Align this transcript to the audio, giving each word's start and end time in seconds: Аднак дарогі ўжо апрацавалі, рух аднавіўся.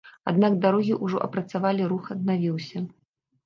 Аднак 0.29 0.55
дарогі 0.63 0.95
ўжо 1.03 1.21
апрацавалі, 1.27 1.87
рух 1.95 2.11
аднавіўся. 2.19 2.87